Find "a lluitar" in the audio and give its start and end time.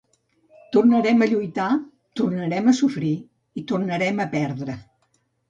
1.25-1.67